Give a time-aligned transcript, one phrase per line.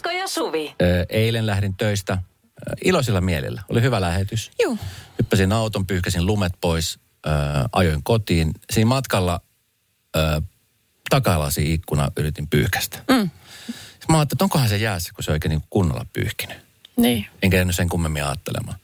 [0.00, 0.74] Esko ja Suvi.
[1.08, 2.18] Eilen lähdin töistä
[2.84, 3.62] iloisilla mielillä.
[3.68, 4.50] Oli hyvä lähetys.
[4.58, 4.76] Joo.
[5.18, 6.98] Hyppäsin auton, pyyhkäsin lumet pois,
[7.72, 8.52] ajoin kotiin.
[8.72, 9.40] Siinä matkalla
[11.10, 12.98] takalasi ikkuna yritin pyyhkästä.
[13.10, 13.30] Mm.
[14.08, 16.58] Mä ajattelin, että onkohan se jäässä, kun se oikein niin kunnolla pyyhkinyt.
[16.96, 17.26] Niin.
[17.42, 18.78] Enkä jäänyt sen kummemmin ajattelemaan.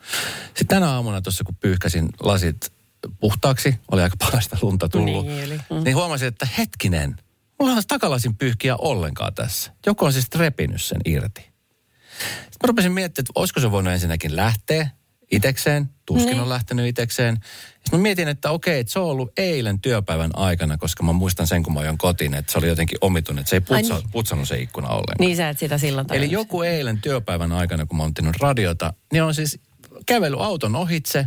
[0.46, 2.72] Sitten tänä aamuna tuossa, kun pyyhkäsin lasit
[3.20, 5.60] puhtaaksi, oli aika pahasta lunta tullut, Niin oli.
[5.70, 5.84] mm.
[5.84, 7.16] niin huomasin, että hetkinen,
[7.60, 9.72] mulla on takalasin pyyhkiä ollenkaan tässä.
[9.86, 11.40] Joku on siis repinyt sen irti.
[11.40, 14.90] Sitten mä rupesin miettimään, että olisiko se voinut ensinnäkin lähteä
[15.32, 16.40] itekseen, tuskin Niin.
[16.40, 17.38] on lähtenyt itekseen.
[17.72, 21.46] Sitten mä mietin, että okei, että se on ollut eilen työpäivän aikana, koska mä muistan
[21.46, 23.94] sen, kun mä ajoin kotiin, että se oli jotenkin omituinen, että se ei Ai putsa,
[23.98, 24.10] niin.
[24.10, 25.16] putsannut se ikkuna ollenkaan.
[25.20, 29.22] Niin sä et sitä silloin Eli joku eilen työpäivän aikana, kun mä oon radiota, niin
[29.22, 29.58] on siis
[30.06, 31.26] kävellyt auton ohitse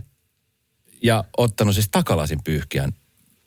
[1.04, 2.94] ja ottanut siis takalasin pyyhkiän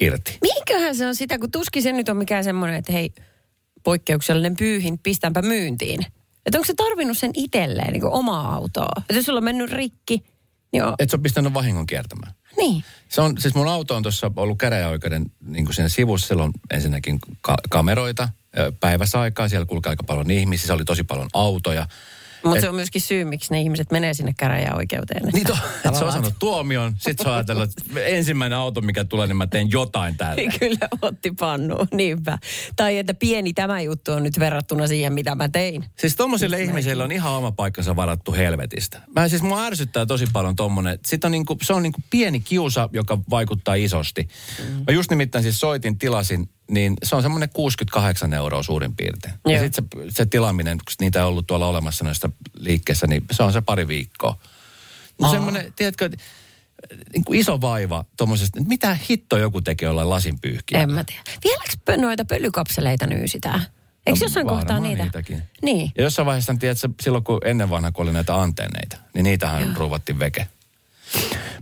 [0.00, 0.38] irti.
[0.42, 3.12] Mihinköhän se on sitä, kun tuskin se nyt on mikään semmoinen, että hei,
[3.82, 6.06] poikkeuksellinen pyyhin, pistäänpä myyntiin.
[6.46, 8.92] Että onko se tarvinnut sen itselleen, niin kuin omaa autoa?
[8.98, 10.24] Että jos sulla on mennyt rikki,
[10.72, 12.32] niin on, Et se on pistänyt vahingon kiertämään.
[12.56, 12.84] niin.
[13.08, 16.26] Se on, siis mun auto on tuossa ollut käräjäoikeuden niin kuin siinä sivussa.
[16.26, 18.28] Siellä on ensinnäkin ka- kameroita
[18.80, 19.48] päiväsaikaa.
[19.48, 20.66] Siellä kulkee aika paljon ihmisiä.
[20.66, 21.86] Siellä oli tosi paljon autoja.
[22.44, 25.22] Mutta se on myöskin syy, miksi ne ihmiset menee sinne käräjäoikeuteen.
[25.32, 26.92] Niin to, että se on saanut tuomion.
[26.98, 30.36] Sitten se on ajatellut, että ensimmäinen auto, mikä tulee, niin mä teen jotain täällä.
[30.36, 32.38] Niin Kyllä otti pannuun, niinpä.
[32.76, 35.84] Tai että pieni tämä juttu on nyt verrattuna siihen, mitä mä tein.
[35.98, 39.00] Siis tommosille ihmisille on ihan oma paikkansa varattu helvetistä.
[39.16, 40.98] Mä siis mua ärsyttää tosi paljon tommonen.
[41.06, 44.28] Sit on niinku, se on niinku pieni kiusa, joka vaikuttaa isosti.
[44.58, 44.74] Mm.
[44.74, 49.34] Mä just nimittäin siis soitin, tilasin, niin se on semmoinen 68 euroa suurin piirtein.
[49.46, 49.62] Ja Joo.
[49.62, 53.52] sit se, se tilaaminen, kun niitä ei ollut tuolla olemassa noista liikkeessä, niin se on
[53.52, 54.38] se pari viikkoa.
[55.20, 56.10] No semmoinen, tiedätkö,
[57.12, 60.82] niin kuin iso vaiva tuommoisesta, että mitä hitto joku tekee olla lasinpyyhkiä.
[60.82, 61.22] En mä tiedä.
[61.44, 63.60] Vieläkö noita pölykapseleita nyysitään?
[64.06, 65.02] Eikö No, jossain kohtaa niitä?
[65.02, 65.42] niitäkin.
[65.62, 65.92] Niin.
[65.96, 69.70] Ja jossain vaiheessa, tiedätkö, silloin kun ennen vanha, kun oli näitä antenneita, niin niitähän Joo.
[69.76, 70.48] ruuvattiin veke.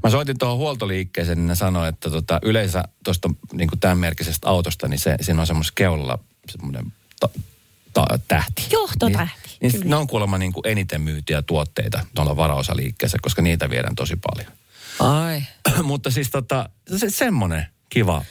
[0.02, 4.88] Mä soitin tuohon huoltoliikkeeseen, niin ne sanoi, että tota, yleensä tuosta niin tämän merkkisestä autosta,
[4.88, 6.18] niin se, siinä on semmoisessa keulalla
[6.48, 7.28] semmoinen ta,
[7.92, 8.66] ta, tähti.
[8.72, 13.70] Johtotähti, Niin, niin ne on kuulemma niin kuin eniten myytiä tuotteita tuolla varaosaliikkeessä, koska niitä
[13.70, 14.52] viedään tosi paljon.
[14.98, 15.42] Ai.
[15.82, 18.24] Mutta siis tota, se, semmoinen kiva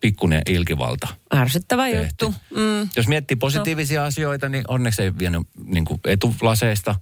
[0.00, 1.08] pikkuinen ilkivalta.
[1.34, 2.04] Ärsyttävä tehty.
[2.04, 2.34] juttu.
[2.50, 2.88] Mm.
[2.96, 4.06] Jos miettii positiivisia no.
[4.06, 6.94] asioita, niin onneksi ei vienyt niin kuin etulaseista.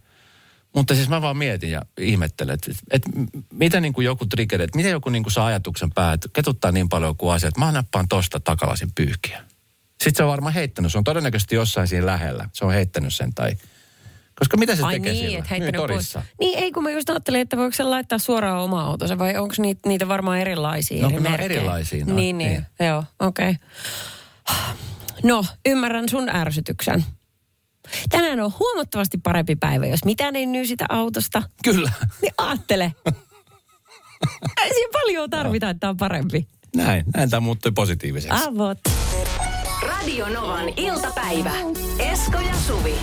[0.76, 3.10] Mutta siis mä vaan mietin ja ihmettelen, että, että
[3.53, 6.72] mitä niin kuin joku trigger, että miten joku niin kuin saa ajatuksen päähän, että ketuttaa
[6.72, 9.44] niin paljon kuin asia, että mä nappaan tosta takalasin pyyhkiä.
[9.88, 12.48] Sitten se on varmaan heittänyt, se on todennäköisesti jossain siinä lähellä.
[12.53, 13.56] Se on heittänyt sen tai...
[14.38, 15.88] Koska mitä se Ai tekee niin, että heittänyt pois.
[15.88, 16.22] torissa.
[16.41, 19.54] Niin, ei kun mä just ajattelin, että voiko se laittaa suoraan oma autonsa vai onko
[19.59, 22.88] niitä, niitä varmaan erilaisia No, eri ne on erilaisia, no, niin, niin, niin.
[22.88, 23.50] joo, okei.
[23.50, 24.75] Okay.
[25.22, 27.04] No, ymmärrän sun ärsytyksen.
[28.08, 31.42] Tänään on huomattavasti parempi päivä, jos mitään ei nyysitä autosta.
[31.64, 31.92] Kyllä.
[32.22, 32.92] Niin ajattele.
[34.64, 36.48] ei siinä paljon tarvita, että on parempi.
[36.76, 38.38] Näin, näin tämä muuttui positiiviseksi.
[38.47, 38.78] Avot.
[39.82, 41.52] Radio Novan iltapäivä.
[41.98, 42.94] Esko ja Suvi.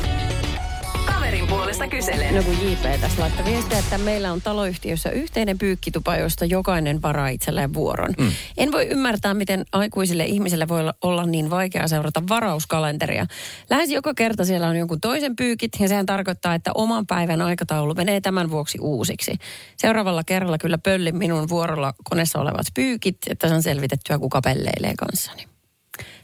[1.06, 2.36] Kaverin puolesta kyselen.
[2.36, 7.28] No kun JP tässä laittaa viestiä, että meillä on taloyhtiössä yhteinen pyykkitupa, josta jokainen varaa
[7.28, 8.14] itselleen vuoron.
[8.18, 8.31] Mm.
[8.58, 13.25] En voi ymmärtää, miten aikuisille ihmisille voi olla- niin vaikea seurata varauskalenteria.
[13.69, 17.94] Lähes joka kerta siellä on jonkun toisen pyykit ja sehän tarkoittaa, että oman päivän aikataulu
[17.94, 19.38] menee tämän vuoksi uusiksi.
[19.78, 25.47] Seuraavalla kerralla kyllä pöllin minun vuorolla koneessa olevat pyykit, että saan selvitettyä, kuka pelleilee kanssani.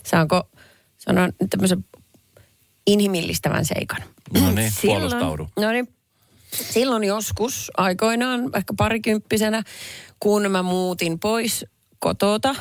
[0.06, 0.50] Saanko
[0.97, 1.85] sanoa tämmöisen
[2.88, 3.97] inhimillistävän seikan?
[4.34, 5.48] No niin, Silloin- puolustaudu.
[5.59, 5.88] No niin,
[6.53, 9.63] silloin joskus aikoinaan, ehkä parikymppisenä,
[10.19, 11.65] kun mä muutin pois
[12.00, 12.56] kotota,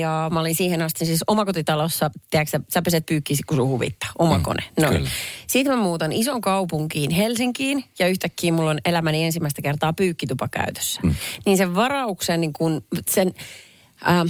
[0.00, 4.08] ja mä olin siihen asti siis omakotitalossa, tiedätkö, sä- sä peset pyykkisi, kun sun huvittaa,
[4.18, 4.42] oma Mm.
[4.80, 4.94] Noin.
[4.96, 5.10] kyllä.
[5.46, 11.00] Sitten mä muutan ison kaupunkiin Helsinkiin ja yhtäkkiä mulla on elämäni ensimmäistä kertaa pyykkitupa käytössä.
[11.04, 11.14] Mm.
[11.46, 13.32] Niin sen varauksen, niin kun sen,
[14.08, 14.28] ähm,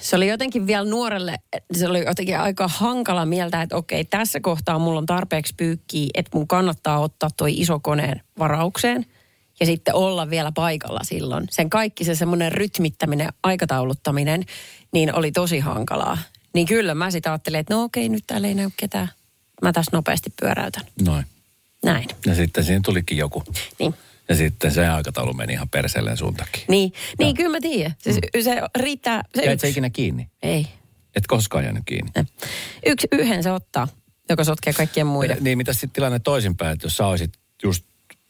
[0.00, 1.38] se oli jotenkin vielä nuorelle,
[1.72, 6.30] se oli jotenkin aika hankala mieltä, että okei, tässä kohtaa mulla on tarpeeksi pyykkiä, että
[6.34, 9.06] mun kannattaa ottaa toi iso koneen varaukseen
[9.60, 11.46] ja sitten olla vielä paikalla silloin.
[11.50, 14.44] Sen kaikki se semmoinen rytmittäminen, aikatauluttaminen,
[14.92, 16.18] niin oli tosi hankalaa.
[16.54, 19.08] Niin kyllä mä sitten ajattelin, että no okei, nyt täällä ei näy ketään
[19.62, 20.84] mä tässä nopeasti pyöräytän.
[21.04, 21.26] Noin.
[21.84, 22.08] Näin.
[22.26, 23.44] Ja sitten siinä tulikin joku.
[23.78, 23.94] Niin.
[24.28, 26.64] Ja sitten se aikataulu meni ihan perseelleen suun takia.
[26.68, 27.94] Niin, niin kyllä mä tiedän.
[27.98, 29.22] Se, se riittää.
[29.34, 29.66] Se Jäit yksi.
[29.66, 30.28] se ikinä kiinni?
[30.42, 30.66] Ei.
[31.16, 32.10] Et koskaan jäänyt kiinni.
[32.86, 33.88] Yksi, yhden se ottaa,
[34.28, 35.38] joka sotkee kaikkien muiden.
[35.40, 37.32] Niin, mitä sitten tilanne toisinpäin, että jos sä olisit
[37.62, 37.84] just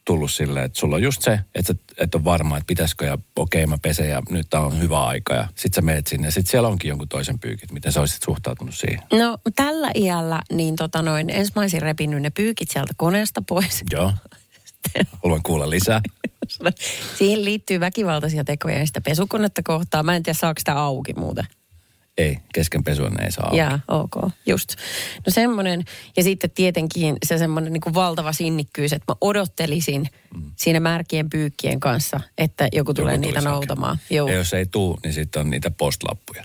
[0.05, 3.17] tullut silleen, että sulla on just se, että sä et ole varma, että pitäisikö ja
[3.35, 6.31] okei mä pesen ja nyt tää on hyvä aika ja sit sä meet sinne ja
[6.31, 7.71] sit siellä onkin jonkun toisen pyykit.
[7.71, 8.99] Miten sä olisit suhtautunut siihen?
[9.13, 13.83] No tällä iällä niin tota noin, ensin mä olisin repinyt ne pyykit sieltä koneesta pois.
[13.91, 14.13] Joo.
[15.23, 16.01] Haluan kuulla lisää.
[17.17, 20.03] Siihen liittyy väkivaltaisia tekoja ja sitä pesukonetta kohtaa.
[20.03, 21.45] Mä en tiedä saako sitä auki muuten.
[22.17, 23.57] Ei, kesken pesua ne ei saa auki.
[23.57, 24.75] Jaa, ok, just.
[25.25, 25.83] No semmoinen,
[26.17, 30.51] ja sitten tietenkin se semmoinen niin kuin valtava sinnikkyys, että mä odottelisin mm.
[30.55, 33.97] siinä märkien pyykkien kanssa, että joku tulee Joku niitä noutamaan.
[34.09, 34.27] Joo.
[34.27, 36.43] Ja jos ei tuu, niin sitten on niitä postlappuja.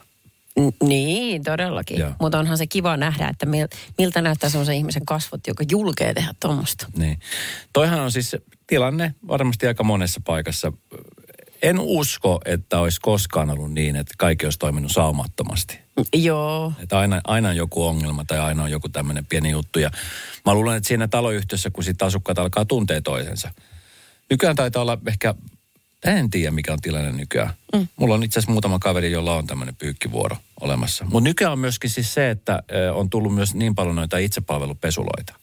[0.61, 2.05] N- Niin, todellakin.
[2.21, 3.69] Mutta onhan se kiva nähdä, että mil,
[3.99, 6.87] miltä näyttää semmoisen ihmisen kasvot, joka julkee tehdä tuommoista.
[6.97, 7.21] Niin.
[7.73, 10.73] Toihan on siis tilanne varmasti aika monessa paikassa.
[11.63, 15.79] En usko, että olisi koskaan ollut niin, että kaikki olisi toiminut saumattomasti.
[16.15, 16.73] Joo.
[16.83, 19.79] Että aina, aina on joku ongelma tai aina on joku tämmöinen pieni juttu.
[19.79, 19.91] Ja
[20.47, 23.51] mä luulen, että siinä taloyhtiössä, kun sitten asukkaat alkaa tuntea toisensa.
[24.31, 25.35] Nykyään taitaa olla ehkä,
[26.05, 27.51] en tiedä mikä on tilanne nykyään.
[27.75, 27.89] Mm.
[27.97, 31.05] Mulla on itse asiassa muutama kaveri, jolla on tämmöinen pyykkivuoro olemassa.
[31.05, 32.63] Mutta nykyään on myöskin siis se, että
[32.95, 35.35] on tullut myös niin paljon noita itsepalvelupesuloita.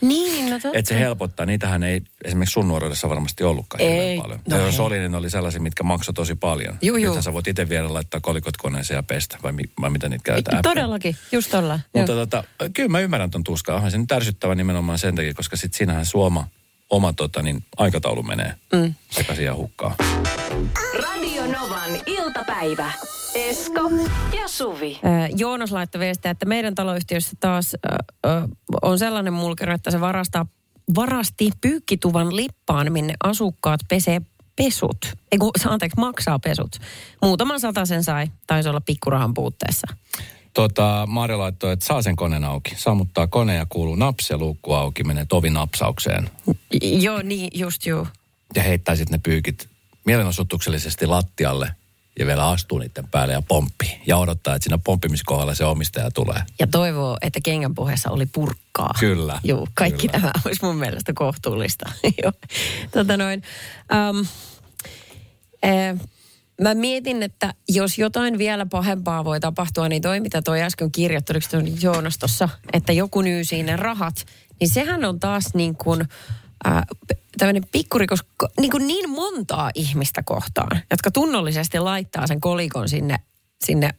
[0.00, 0.78] Niin, no totta.
[0.78, 1.46] Että se helpottaa.
[1.46, 4.20] Niitähän ei esimerkiksi sun nuoruudessa varmasti ollutkaan Ei.
[4.20, 4.40] paljon.
[4.48, 6.78] No ja jos oli, niin ne oli sellaisia, mitkä maksoi tosi paljon.
[6.82, 7.22] Juu, juu.
[7.22, 10.62] Sä voit itse viedä laittaa kolikot koneeseen ja pestä, vai, mi- vai mitä niitä käytetään?
[10.62, 11.80] Todellakin, just ollaan.
[11.94, 13.76] Mutta tota, kyllä mä ymmärrän ton tuskaa.
[13.76, 16.48] Onhan se nyt ärsyttävä nimenomaan sen takia, koska sit siinähän suoma
[16.90, 18.94] oma tota, niin aikataulu menee mm.
[19.10, 19.94] sekaisin ja hukkaa.
[21.02, 22.92] Radio Novan iltapäivä.
[23.34, 23.90] Esko
[24.40, 25.00] ja Suvi.
[25.04, 27.78] Ö, Joonas laittoi viestiä, että meidän taloyhtiössä taas ö,
[28.26, 28.48] ö,
[28.82, 30.46] on sellainen mulkero, että se varastaa,
[30.94, 34.20] varasti pyykkituvan lippaan, minne asukkaat pesee
[34.56, 34.98] pesut.
[35.32, 36.76] Ei kun, anteeksi, maksaa pesut.
[37.22, 39.86] Muutaman sen sai, taisi olla pikkurahan puutteessa.
[40.58, 42.74] Tota, Mario laittoi, että saa sen koneen auki.
[42.76, 46.30] Sammuttaa kone ja kuuluu naps ja luukku auki, menee tovi napsaukseen.
[46.82, 48.06] Joo, niin, just juu.
[48.54, 49.68] Ja heittää sitten ne pyykit
[50.04, 51.72] mielenosoituksellisesti lattialle
[52.18, 54.00] ja vielä astuu niiden päälle ja pomppii.
[54.06, 56.42] Ja odottaa, että siinä pomppimiskohdalla se omistaja tulee.
[56.58, 58.94] Ja toivoo, että kengän puheessa oli purkkaa.
[59.00, 60.20] Kyllä, Joo, kaikki kyllä.
[60.20, 61.90] tämä olisi mun mielestä kohtuullista.
[62.22, 62.32] Joo.
[62.90, 63.42] tota noin.
[64.10, 64.26] Um,
[65.62, 66.00] eh,
[66.60, 71.82] mä mietin, että jos jotain vielä pahempaa voi tapahtua, niin toi, mitä toi äsken toi
[71.82, 74.26] Joonas tuossa, että joku nyysi ne rahat,
[74.60, 76.00] niin sehän on taas niin kuin
[76.66, 76.82] äh,
[77.38, 78.20] tämmöinen pikkurikos
[78.60, 83.16] niin, kuin niin montaa ihmistä kohtaan, jotka tunnollisesti laittaa sen kolikon sinne,
[83.64, 83.94] sinne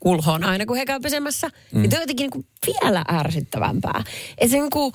[0.00, 1.48] kulhoon aina, kun he käy pesemässä.
[1.72, 1.80] Mm.
[1.80, 4.04] Niin toi on jotenkin niin kuin vielä ärsyttävämpää.
[4.38, 4.92] Että se niin kuin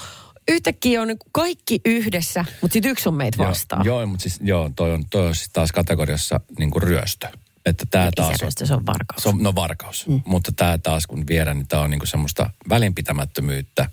[0.47, 3.85] yhtäkkiä on niin kuin kaikki yhdessä, mutta sitten yksi on meitä vastaan.
[3.85, 7.27] Joo, joo mutta siis, joo, toi on, toi on siis taas kategoriassa niin kuin ryöstö.
[7.65, 9.23] Että tämä taas on, se on varkaus.
[9.23, 10.07] se on, no varkaus.
[10.07, 10.21] Mm.
[10.25, 13.89] Mutta tämä taas kun viedään, niin tämä on niin kuin semmoista välinpitämättömyyttä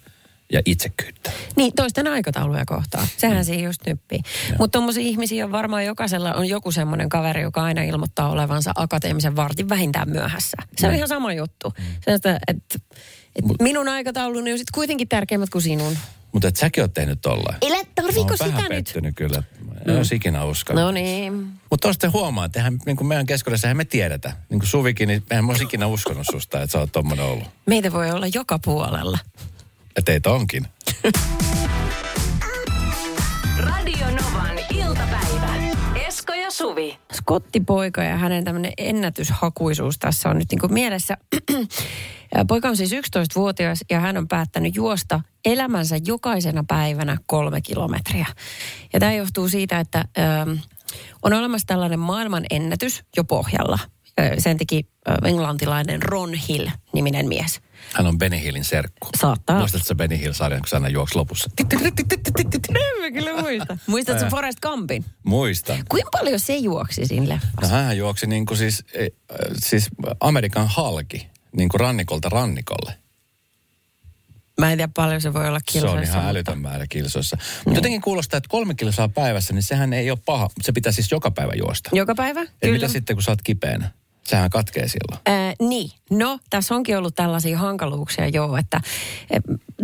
[0.53, 1.31] ja itsekyyttä.
[1.57, 3.07] Niin, toisten aikatauluja kohtaan.
[3.17, 3.45] Sehän mm.
[3.45, 4.21] siinä just nyppii.
[4.59, 9.37] Mutta tuommoisia ihmisiä on varmaan jokaisella on joku semmoinen kaveri, joka aina ilmoittaa olevansa akateemisen
[9.37, 10.57] vartin vähintään myöhässä.
[10.77, 10.97] Se on Niin.
[10.97, 11.73] ihan sama juttu.
[11.79, 11.85] Mm.
[12.05, 12.79] Se, että, että,
[13.37, 15.97] että minun aikatauluni on sitten kuitenkin tärkeimmät kuin sinun.
[16.33, 17.57] Mutta et säkin oot tehnyt tollain.
[17.61, 18.85] Ei tarviiko Mä oon sitä vähän nyt?
[18.85, 19.43] pettynyt kyllä.
[19.89, 20.85] En olisi ikinä uskallut.
[20.85, 21.33] No niin.
[21.71, 24.33] Mutta tuosta huomaa, että eihän, niin kuin meidän keskuudessa me tiedetä.
[24.51, 27.45] Niin kuin Suvikin, niin mä olisi ikinä uskonut susta, että sä oot tommonen ollut.
[27.67, 29.19] Meitä voi olla joka puolella.
[29.97, 30.67] Ja teitä onkin.
[33.59, 34.59] Radio Novan
[36.53, 36.99] Suvi.
[37.13, 41.17] skottipoika ja hänen tämmöinen ennätyshakuisuus tässä on nyt niin kuin mielessä.
[42.49, 48.27] Poika on siis 11-vuotias ja hän on päättänyt juosta elämänsä jokaisena päivänä kolme kilometriä.
[48.93, 50.23] Ja tämä johtuu siitä, että ö,
[51.23, 53.79] on olemassa tällainen maailman ennätys jo pohjalla.
[54.39, 54.87] Sen teki
[55.25, 57.61] englantilainen Ron Hill-niminen mies.
[57.95, 59.09] Hän on Benny Hillin serkku.
[59.21, 59.59] Saattaa.
[59.59, 61.51] Muistatko sä Benny Hill-sarjan, kun sä aina juoksi lopussa?
[61.59, 63.79] En mä kyllä muista.
[63.87, 65.05] Muistatko Forrest Gumpin?
[65.25, 65.85] Muistan.
[65.89, 67.75] Kuinka paljon se juoksi siinä No leffassa?
[67.77, 69.89] hän juoksi niin kuin siis, eh, äh, siis
[70.21, 72.95] Amerikan halki, niin kuin rannikolta rannikolle.
[74.61, 75.97] Mä en tiedä paljon se voi olla Se kilsoissa.
[75.99, 77.37] on ihan mutta- älytön määrä kilsoissa.
[77.65, 80.51] Mutta jotenkin kuulostaa, että kolme kilsaa päivässä, niin sehän ei ole paha.
[80.63, 81.91] Se pitää siis joka päivä juosta.
[81.93, 82.41] Joka päivä?
[82.63, 83.91] Ja mitä sitten, kun sä oot kipeänä?
[84.25, 85.21] Sehän katkee silloin.
[85.27, 88.81] Ää, niin, no tässä onkin ollut tällaisia hankaluuksia joo, että
[89.31, 89.39] e,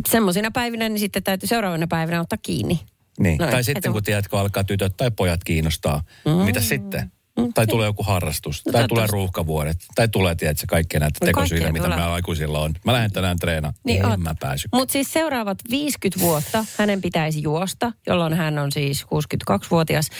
[0.09, 2.81] semmoisina päivinä niin sitten täytyy seuraavana päivänä ottaa kiinni.
[3.21, 3.39] Niin.
[3.39, 3.51] Noin.
[3.51, 6.31] tai Et sitten on- kun tiedät, kun alkaa tytöt tai pojat kiinnostaa, mm.
[6.33, 7.13] mitä sitten?
[7.39, 11.27] Mm, tai tulee joku harrastus, No tai tulee ruuhkavuodet, tai tulee, tiedätkö, kaikkea näitä No
[11.27, 12.75] tekosyitä, mitä meillä aikuisilla on.
[12.85, 13.75] Mä lähden tänään treenaan.
[13.85, 14.21] Niin en oot.
[14.21, 14.69] mä pääsy.
[14.73, 20.11] Mutta siis seuraavat 50 vuotta hänen pitäisi juosta, jolloin hän on siis 62-vuotias.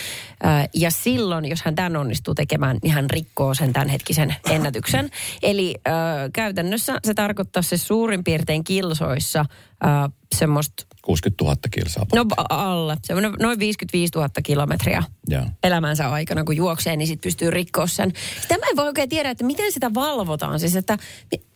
[0.43, 5.11] Ää, Ja silloin, jos hän tämän onnistuu tekemään, niin hän rikkoo sen tämänhetkisen ennätyksen.
[5.43, 5.95] Eli äh,
[6.33, 9.45] käytännössä se tarkoittaa se suurin piirtein kilsoissa
[9.85, 12.07] äh, semmoista, 60 000 kilsaa.
[12.15, 15.47] no alle, semmoinen noin 55 000 kilometriä Joo.
[15.63, 18.13] elämänsä aikana, kun juoksee, niin sitten pystyy rikkoa sen.
[18.43, 20.61] Sitä mä en voi oikein tiedä, että miten sitä valvotaan.
[20.61, 20.99] Siis, että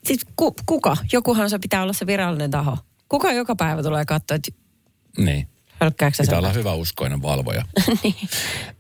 [0.05, 0.97] siis ku, kuka?
[1.12, 2.79] Jokuhan se pitää olla se virallinen taho.
[3.09, 4.50] Kuka joka päivä tulee katsoa, että
[5.19, 5.49] Niin.
[5.91, 6.38] Pitää sen?
[6.38, 7.64] olla hyvä uskoinen valvoja.
[8.02, 8.14] niin.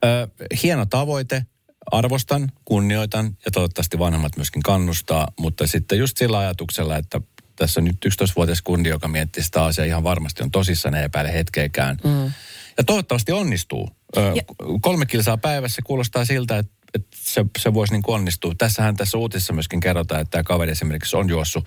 [0.04, 0.28] Ö,
[0.62, 1.46] hieno tavoite,
[1.92, 7.20] arvostan, kunnioitan ja toivottavasti vanhemmat myöskin kannustaa, mutta sitten just sillä ajatuksella, että
[7.62, 11.96] tässä nyt 11-vuotias kundi, joka miettii sitä asiaa ihan varmasti on tosissaan, ei epäile hetkeäkään.
[12.04, 12.32] Mm.
[12.78, 13.90] Ja toivottavasti onnistuu.
[14.16, 14.42] Ö, Ja-
[14.80, 18.54] kolme kilsaa päivässä kuulostaa siltä, että, että se, se voisi niin onnistua.
[18.58, 21.64] Tässähän tässä uutisessa myöskin kerrotaan, että tämä kaveri esimerkiksi on juossut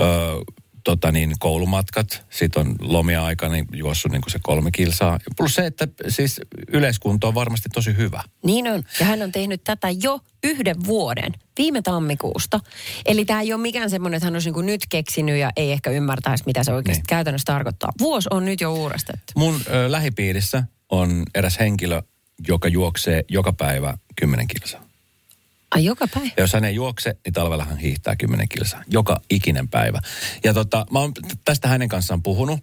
[0.00, 0.02] ö,
[0.84, 5.18] tota niin, koulumatkat, sitten on lomia aikana niin juossut niin kuin se kolme kilsaa.
[5.36, 8.22] Plus se, että siis yleiskunto on varmasti tosi hyvä.
[8.44, 8.82] niin on.
[9.00, 12.60] Ja hän on tehnyt tätä jo yhden vuoden, viime tammikuusta.
[13.06, 15.90] Eli tämä ei ole mikään semmoinen, että hän olisi niin nyt keksinyt ja ei ehkä
[15.90, 17.06] ymmärtäisi, mitä se oikeasti Niin.
[17.06, 17.92] käytännössä tarkoittaa.
[18.00, 19.32] Vuosi on nyt jo uurastettu.
[19.36, 22.02] Mun ö, lähipiirissä on eräs henkilö,
[22.48, 24.84] joka juoksee joka päivä 10 kilsaa.
[25.74, 26.28] Ai joka päivä?
[26.36, 28.82] Ja jos hän ei juokse, niin talvella hän hiihtää 10 kilsaa.
[28.88, 30.00] Joka ikinen päivä.
[30.44, 31.12] Ja tota, mä oon
[31.44, 32.60] tästä hänen kanssaan puhunut,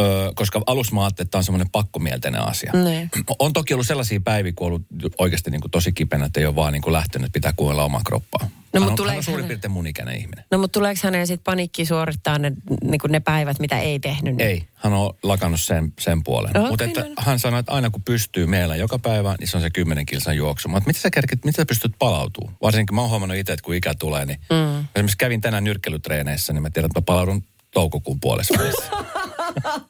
[0.00, 2.72] ö, koska alussa mä ajattelin, että tämä on semmoinen pakkomielteinen asia.
[2.84, 3.10] Niin.
[3.38, 4.86] On toki ollut sellaisia päiviä, kun on ollut
[5.18, 8.00] oikeasti niin kuin tosi kipeänä, että ei ole vaan niin kuin lähtenyt, pitää kuunnella omaa
[8.06, 8.48] kroppaa.
[8.72, 10.44] No, hän, on, hän tuleeko on suurin hänen- piirtein mun ikäinen ihminen.
[10.50, 12.52] No mutta tuleeko häneen sitten paniikki suorittaa ne,
[12.84, 14.36] niin ne päivät, mitä ei tehnyt?
[14.36, 14.48] Niin?
[14.48, 16.56] Ei, hän on lakannut sen, sen puolen.
[16.56, 19.56] Okei, Mutta että no hän sanoi, että aina kun pystyy meillä joka päivä, niin se
[19.56, 20.68] on se 10 kilsan juoksu.
[20.68, 22.56] Mutta miten sä, kerkit, miten sä pystyt palautumaan?
[22.62, 24.78] Varsinkin mä oon huomannut itse, että kun ikä tulee, niin mm.
[24.94, 28.54] esimerkiksi kävin tänään nyrkkelytreeneissä, niin mä tiedän, että mä palaudun toukokuun puolessa.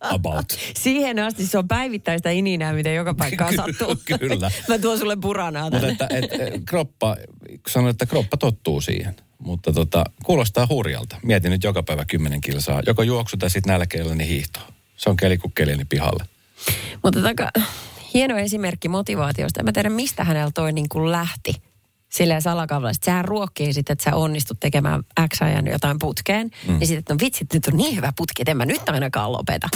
[0.00, 0.46] About.
[0.76, 3.96] Siihen asti se on päivittäistä ininää, mitä joka paikkaan sattuu.
[4.18, 4.50] kyllä.
[4.68, 5.92] Mä tuon sulle puranaa Mutta tänne.
[5.92, 7.16] että et, et, kroppa,
[7.68, 9.16] sanoin, että kroppa tottuu siihen.
[9.38, 11.16] Mutta tota, kuulostaa hurjalta.
[11.22, 12.82] Mietin nyt joka päivä 10 kilsaa.
[12.86, 14.60] Joko juoksu tai sitten nälkeillä niin hiihto.
[14.96, 16.24] Se on keli kuin keli, niin pihalle.
[17.02, 17.50] Mutta taka,
[18.14, 19.60] hieno esimerkki motivaatiosta.
[19.60, 21.62] En mä tiedä, mistä hänellä toi niin kuin lähti
[22.08, 23.04] silleen salakavallisesti.
[23.04, 25.02] Sehän ruokkii sitten, että sä onnistut tekemään
[25.34, 26.50] X ajan jotain putkeen.
[26.68, 26.72] Mm.
[26.78, 29.32] Niin sitten, että no vitsit, nyt on niin hyvä putki, että en mä nyt ainakaan
[29.32, 29.68] lopeta.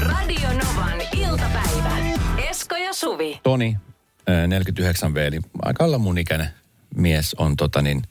[0.00, 1.98] Radio Novan iltapäivä.
[2.50, 3.40] Esko ja Suvi.
[3.42, 3.76] Toni,
[4.28, 6.48] ö, 49V, eli aika olla mun ikäinen
[6.96, 8.02] mies, on tota niin,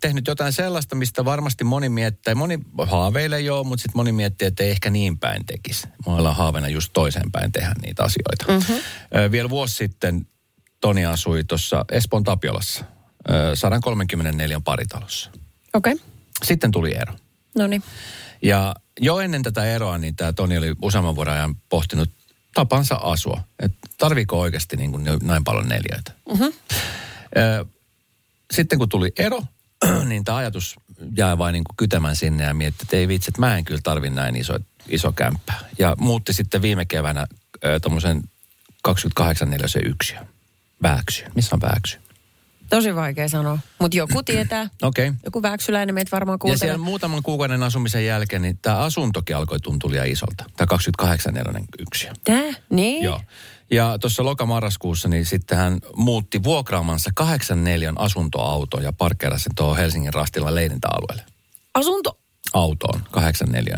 [0.00, 4.64] tehnyt jotain sellaista, mistä varmasti moni miettii, moni haaveilee joo, mutta sitten moni miettii, että
[4.64, 5.88] ei ehkä niin päin tekisi.
[6.06, 8.44] Mulla on haaveena just toiseen päin tehdä niitä asioita.
[8.48, 9.32] Mm-hmm.
[9.32, 10.26] Vielä vuosi sitten
[10.86, 12.84] Toni asui tuossa Espoon Tapiolassa,
[13.30, 15.30] ö, 134 paritalossa.
[15.74, 15.92] Okei.
[15.92, 16.06] Okay.
[16.44, 17.14] Sitten tuli ero.
[17.56, 17.82] No niin.
[18.42, 22.10] Ja jo ennen tätä eroa, niin tämä Toni oli useamman vuoden ajan pohtinut
[22.54, 23.40] tapansa asua.
[23.58, 26.12] Että tarviiko oikeasti niin kuin näin paljon neljöitä.
[26.28, 26.52] Mm-hmm.
[28.52, 29.42] Sitten kun tuli ero,
[30.08, 30.76] niin tämä ajatus
[31.16, 33.80] jäi vain niin kuin kytemään sinne ja mietti, että ei vitsi, että mä en kyllä
[33.82, 35.60] tarvi näin iso, iso kämppää.
[35.78, 37.26] Ja muutti sitten viime keväänä
[37.82, 38.22] tuommoisen
[38.82, 40.35] 28 neliösen yksiö.
[40.82, 41.32] Vääksyyn.
[41.34, 41.98] Missä on vääksy?
[42.70, 43.58] Tosi vaikea sanoa.
[43.80, 44.62] Mutta joku tietää.
[44.82, 45.08] Okei.
[45.08, 45.20] Okay.
[45.24, 46.58] Joku väksyläinen meitä varmaan Ja kuuntelee.
[46.58, 50.44] siellä muutaman kuukauden asumisen jälkeen, niin tämä asuntokin alkoi tuntua liian isolta.
[50.56, 52.12] Tämä 28 neliöinen yksiö.
[52.24, 52.52] Tää?
[52.70, 53.04] Niin?
[53.04, 53.20] Joo.
[53.70, 60.14] Ja tuossa lokamarraskuussa niin sitten hän muutti vuokraamansa 84 asuntoauto ja parkkeerasi sen tuohon Helsingin
[60.14, 61.24] rastilla leirintäalueelle.
[61.74, 62.18] Asunto.
[62.52, 63.76] Autoon, 84.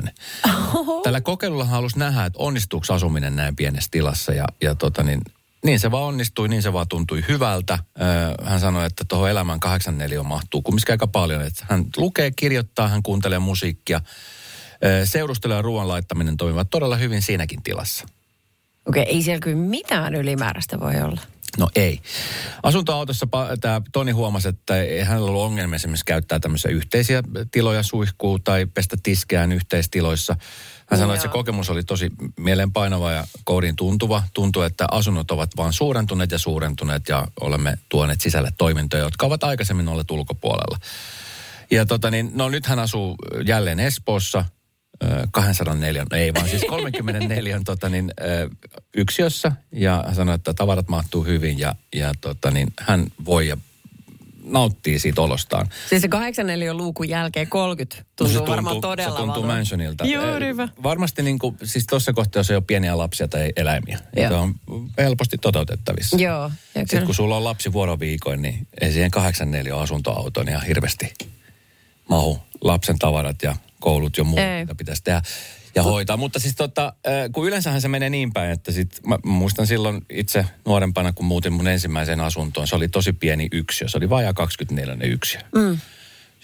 [1.03, 4.33] Tällä kokeilulla hän halusi nähdä, että onnistuuko asuminen näin pienessä tilassa.
[4.33, 5.21] Ja, ja tota niin,
[5.65, 7.79] niin se vaan onnistui, niin se vaan tuntui hyvältä.
[8.45, 11.43] Hän sanoi, että tuohon elämään 84 mahtuu kumminkin aika paljon.
[11.43, 14.01] Että hän lukee, kirjoittaa, hän kuuntelee musiikkia.
[15.05, 18.07] Seurustelu ja ruoan laittaminen toimivat todella hyvin siinäkin tilassa.
[18.89, 21.21] Okei, okay, ei siellä kyllä mitään ylimääräistä voi olla.
[21.59, 22.01] No ei.
[22.63, 23.27] Asuntoautossa
[23.61, 28.67] tämä Toni huomasi, että ei hänellä ollut ongelmia esimerkiksi käyttää tämmöisiä yhteisiä tiloja suihkuu tai
[28.67, 30.37] pestä tiskeään yhteistiloissa.
[30.91, 31.33] Hän sanoi, että se Joo.
[31.33, 34.23] kokemus oli tosi mielenpainava ja kouriin tuntuva.
[34.35, 39.45] Tuntui, että asunnot ovat vaan suurentuneet ja suurentuneet ja olemme tuoneet sisälle toimintoja, jotka ovat
[39.45, 40.79] aikaisemmin olleet ulkopuolella.
[41.71, 43.17] Ja tota niin, no nyt hän asuu
[43.47, 44.45] jälleen Espoossa,
[45.03, 48.13] ö, 204, no ei vaan siis 34 tota niin,
[48.97, 49.53] yksiössä.
[49.73, 53.57] Ja hän sanoi, että tavarat mahtuu hyvin ja, ja tota niin, hän voi ja
[54.53, 55.67] nauttii siitä olostaan.
[55.89, 60.05] Siis se 84 luukun jälkeen 30 tuntuu, No varmaan todella Se tuntuu mansionilta.
[60.05, 60.69] Juuri Eh, hyvä.
[60.83, 63.99] Varmasti niin kuin, siis tuossa kohtaa, jos ei ole pieniä lapsia tai eläimiä.
[64.17, 64.29] Joo.
[64.29, 64.55] Se on
[64.99, 66.17] helposti toteutettavissa.
[66.17, 66.51] Joo.
[66.75, 71.15] Ja Sitten kun sulla on lapsi vuoroviikoin, niin ei siihen 84 asuntoautoon ihan hirveästi
[72.09, 74.61] mahu lapsen tavarat ja koulut jo muut, Ei.
[74.65, 75.23] mitä pitäisi tehdä
[75.79, 76.17] ja hoitaa.
[76.17, 76.93] Mutta siis tota,
[77.33, 81.53] kun yleensähän se menee niin päin, että sit, mä muistan silloin itse nuorempana, kun muutin
[81.53, 83.89] mun ensimmäiseen asuntoon, se oli tosi pieni yksiö.
[83.89, 85.79] Se oli vajaa 24 yksiö, mm.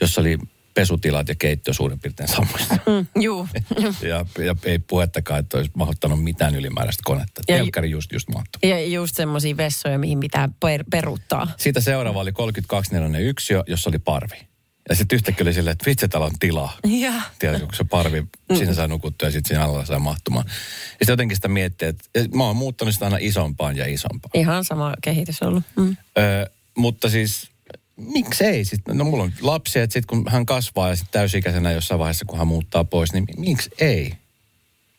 [0.01, 0.39] jossa oli
[0.75, 2.77] pesutilat ja keittiö suurin piirtein samoista.
[2.87, 3.49] Mm, juu.
[4.11, 7.43] ja, ja ei puhettakaan, että olisi mahdottanut mitään ylimääräistä konetta.
[7.49, 8.71] Ja- Telkkari just, just mahtui.
[8.71, 11.49] Ja just semmoisia vessoja, mihin pitää per- peruuttaa.
[11.57, 14.54] Siitä seuraava oli 32 yksiö, jossa oli parvi.
[14.89, 16.79] Ja sitten yhtäkkiä oli silleen, että vitsi, täällä on tilaa.
[16.85, 17.13] Ja.
[17.39, 18.25] Tiedätkö, kun se parvi,
[18.57, 20.47] siinä sai nukuttua ja sitten siinä alla sai mahtumaan.
[20.47, 20.53] Ja
[20.91, 24.31] sitten jotenkin sitä miettii, että mä oon muuttanut sitä aina isompaan ja isompaan.
[24.35, 25.65] Ihan sama kehitys ollut.
[25.77, 25.97] Mm.
[26.19, 27.51] Ö, mutta siis,
[27.97, 28.65] miksei?
[28.65, 32.25] Sit, no mulla on lapsia, että sitten kun hän kasvaa ja sitten täysikäisenä jossain vaiheessa,
[32.25, 34.15] kun hän muuttaa pois, niin mi- miksi ei?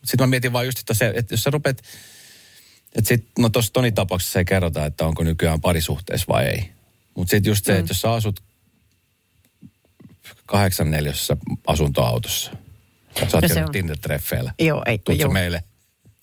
[0.03, 1.81] Sitten mä mietin vaan just, että, se, että jos sä rupeat,
[2.95, 6.69] että sit, no tuossa Toni tapauksessa ei kerrota, että onko nykyään parisuhteessa vai ei.
[7.15, 7.79] Mutta sitten just se, mm.
[7.79, 8.41] että jos sä asut
[10.45, 12.51] kahdeksan neljässä asuntoautossa,
[13.31, 15.31] sä oot No on- Tinder-treffeillä, Joo, ei, tuutko joo.
[15.31, 15.63] meille?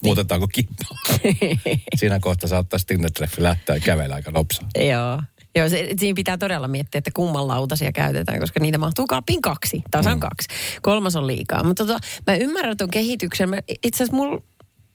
[0.03, 0.99] Muutetaanko kippaa?
[1.97, 4.69] Siinä kohtaa saattaisi Tinder-treffi lähteä ja kävellä aika nopsaa.
[4.89, 5.23] Joo.
[5.55, 9.83] Joo, se, siinä pitää todella miettiä, että kumman lautasia käytetään, koska niitä mahtuu kaappiin kaksi,
[9.91, 10.21] tasan mm.
[10.21, 10.49] kaksi.
[10.83, 11.65] Kolmas on liikaa.
[11.65, 13.51] Mutta tota, mä ymmärrän tuon kehityksen.
[13.51, 14.43] Mä, itse asiassa mulla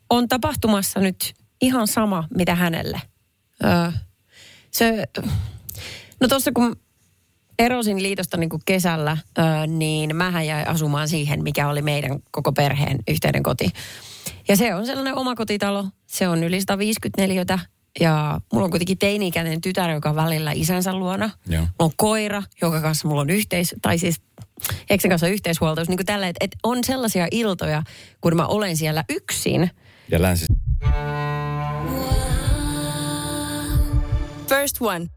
[0.10, 3.02] on tapahtumassa nyt ihan sama, mitä hänelle.
[3.64, 3.92] Öö,
[4.72, 5.04] se,
[6.22, 6.76] no tuossa kun
[7.60, 12.52] erosin liitosta niin kuin kesällä, öö, niin mähän jäin asumaan siihen, mikä oli meidän koko
[12.52, 13.70] perheen yhteinen koti.
[14.48, 15.86] Ja se on sellainen omakotitalo.
[16.08, 17.46] Se on yli 154
[18.00, 21.30] ja mulla on kuitenkin teini-ikäinen tytär, joka on välillä isänsä luona.
[21.50, 21.62] Joo.
[21.62, 23.76] Mulla on koira, jonka kanssa mulla on yhteis...
[23.82, 24.22] Tai siis
[24.90, 25.88] Eksen kanssa yhteishuoltaus.
[25.88, 27.84] Niin kuin tällä, että, että on sellaisia iltoja,
[28.22, 29.70] kun mä olen siellä yksin.
[30.12, 30.46] Ja länsi
[34.50, 35.17] First One.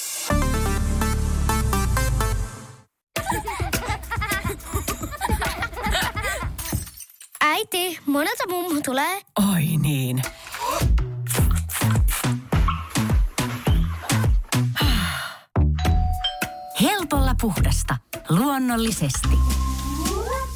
[7.41, 9.21] Äiti, monelta mummu tulee?
[9.53, 10.21] Oi niin.
[16.81, 17.97] Helpolla puhdasta.
[18.29, 19.27] Luonnollisesti.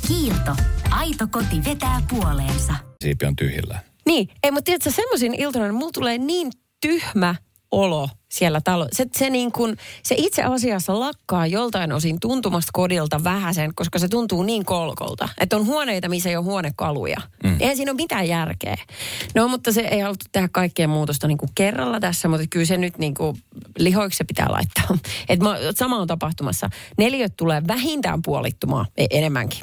[0.07, 0.55] Kiilto.
[0.91, 2.73] Aito koti vetää puoleensa.
[3.03, 3.79] siipi on tyhjillä.
[4.05, 7.35] Niin, ei, mutta tiedätkö, semmoisin iltoina mulla tulee niin tyhmä
[7.75, 8.87] olo siellä talo.
[8.93, 14.07] Se, se, niin kun, se itse asiassa lakkaa joltain osin tuntumasta kodilta vähäsen, koska se
[14.07, 15.29] tuntuu niin kolkolta.
[15.39, 17.17] Että on huoneita, missä ei ole huonekaluja.
[17.43, 17.57] Mm.
[17.59, 18.75] Eihän siinä ole mitään järkeä.
[19.35, 22.77] No, mutta se ei haluttu tehdä kaikkea muutosta niin kuin kerralla tässä, mutta kyllä se
[22.77, 23.37] nyt niin kuin
[23.79, 24.97] lihoiksi se pitää laittaa.
[25.29, 26.69] Et mä, sama on tapahtumassa.
[26.97, 29.61] Neliöt tulee vähintään puolittumaan, e- enemmänkin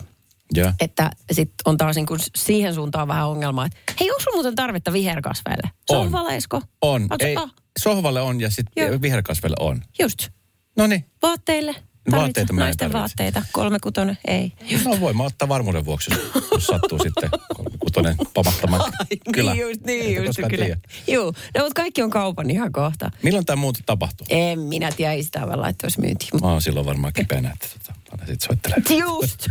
[0.54, 0.72] Ja.
[0.80, 4.92] että sitten on taas niin kuin siihen suuntaan vähän ongelmaa, että hei, onko muuten tarvetta
[4.92, 5.70] viherkasveille?
[5.90, 6.04] On.
[6.04, 6.62] Sohvaleisko?
[6.82, 7.02] On.
[7.02, 9.82] Onko- Ei, ah, sohvalle on ja sitten viherkasvelle on.
[9.98, 10.28] just.
[10.76, 11.04] No niin.
[11.22, 11.74] Vaatteille?
[12.10, 13.42] Vaatteita mä en Naisten vaatteita.
[13.52, 14.52] Kolme kutonen, ei.
[14.84, 16.10] No voi mä ottaa varmuuden vuoksi,
[16.52, 17.30] jos- sattuu sitten
[17.78, 18.92] kutonen pamattamaan
[19.34, 19.52] kyllä.
[19.52, 20.64] Niin just, niin just, kyllä.
[20.64, 20.80] tiedä.
[21.06, 23.10] Joo, no mutta kaikki on kaupan ihan kohta.
[23.22, 24.26] Milloin tämä muutos tapahtuu?
[24.30, 26.30] En minä tiedä, ei sitä vaan laittaisi myyntiin.
[26.42, 28.98] Mä oon silloin varmaan kipeänä, että tota, anna sit soittelemaan.
[29.00, 29.46] just.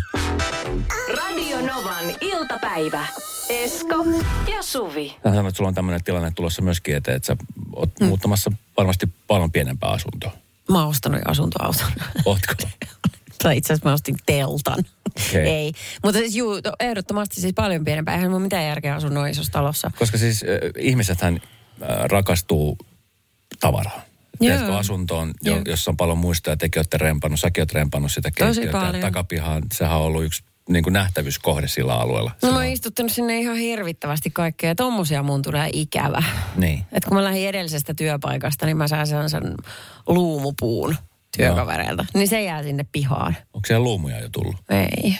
[1.17, 3.07] Radio Novan iltapäivä.
[3.51, 4.05] Esko
[4.55, 5.15] ja Suvi.
[5.23, 7.37] Sanoit, että sulla on tämmöinen tilanne tulossa myöskin eteen, että sä
[7.75, 8.05] oot mm.
[8.05, 10.31] muuttamassa varmasti paljon pienempää asuntoa.
[10.69, 11.87] Mä oon ostanut jo asuntoauton.
[12.25, 12.53] Ootko?
[13.43, 14.85] Tai itse asiassa mä ostin teltan.
[15.29, 15.47] Okei.
[15.47, 15.71] Ei.
[16.03, 18.15] Mutta siis juu, ehdottomasti siis paljon pienempää.
[18.15, 19.91] Eihän mulla mitään järkeä asua noin isossa talossa.
[19.99, 21.41] Koska siis äh, ihmisethän
[21.81, 22.77] äh, rakastuu
[23.59, 24.01] tavaraan.
[24.39, 28.93] Tiedätkö, asuntoon, jo, jossa on paljon muistoja, tekin olette rempannut, säkin oot rempannut sitä keittiötä
[29.01, 29.63] takapihaan.
[29.73, 32.31] Sehän on ollut yksi niin kuin nähtävyyskohde sillä alueella.
[32.41, 34.69] No mä oon istuttanut sinne ihan hirvittävästi kaikkea.
[34.69, 36.23] Ja tommosia mun tulee ikävä.
[36.55, 36.85] Niin.
[36.91, 39.55] Et kun mä lähdin edellisestä työpaikasta, niin mä sain sellaisen
[40.07, 40.95] luumupuun
[41.37, 42.05] työkavereilta.
[42.13, 43.37] Niin se jää sinne pihaan.
[43.53, 44.55] Onko siellä luumuja jo tullut?
[44.69, 45.15] Ei.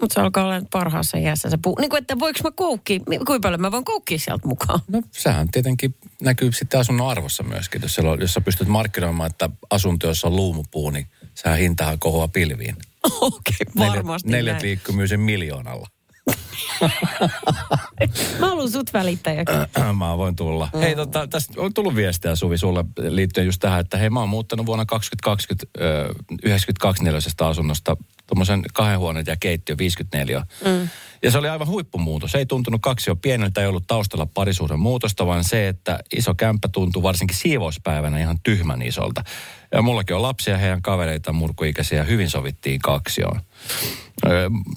[0.00, 1.76] Mutta se alkaa olla parhaassa iässä se puu.
[1.80, 4.80] Niin kuin, että voiko mä koukkia, kuinka paljon mä voin koukkia sieltä mukaan?
[4.88, 7.82] No sehän tietenkin näkyy sitten asunnon arvossa myöskin.
[7.82, 11.98] Jos, siellä on, jos sä pystyt markkinoimaan, että asunto, jossa on luumupuu, niin sehän hintahan
[11.98, 12.76] kohoaa pilviin.
[13.20, 14.62] Okei, varmasti Neljät näin.
[14.62, 15.86] viikkoa myy sen miljoonalla.
[18.40, 19.56] Mä haluan sut välittäjäksi.
[19.98, 20.68] mä voin tulla.
[20.72, 20.80] Mm.
[20.80, 24.28] Hei, tota, tästä on tullut viestiä Suvi sulle liittyen just tähän, että hei mä oon
[24.28, 30.46] muuttanut vuonna 2020 ö, 92 neliöisestä asunnosta tuommoisen kahden huoneen ja keittiö 54.
[30.64, 30.88] Mm.
[31.22, 32.34] Ja se oli aivan huippumuutos.
[32.34, 36.68] Ei tuntunut kaksi jo pieneltä, ei ollut taustalla parisuuden muutosta, vaan se, että iso kämppä
[36.72, 39.24] tuntuu varsinkin siivouspäivänä ihan tyhmän isolta.
[39.72, 43.40] Ja mullakin on lapsia, heidän kavereita, murkuikäisiä, hyvin sovittiin kaksioon.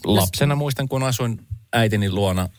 [0.05, 1.39] Lapsena muistan, kun asuin
[1.75, 2.49] äitini luona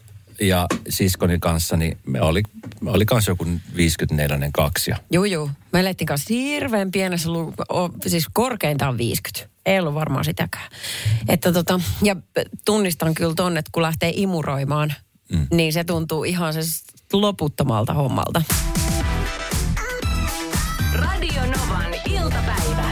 [0.41, 2.43] ja siskoni kanssa, niin me oli,
[2.81, 4.97] me oli kanssa joku 54 kaksio.
[5.13, 5.51] Juu, juu.
[5.73, 9.57] Me elettiin kanssa hirveän pienessä, lu- o, siis korkeintaan 50.
[9.67, 10.71] Ei ollut varmaan sitäkään.
[11.29, 12.17] Että tota, ja
[12.65, 14.95] tunnistan kyllä tonne, että kun lähtee imuroimaan,
[15.33, 15.47] mm.
[15.51, 16.61] niin se tuntuu ihan se
[17.13, 18.43] loputtomalta hommalta.
[20.95, 22.91] Radio Novan iltapäivä.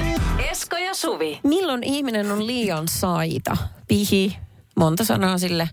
[0.50, 1.40] Esko ja Suvi.
[1.44, 3.56] Milloin ihminen on liian saita?
[3.88, 4.36] Pihi,
[4.76, 5.68] monta sanaa sille.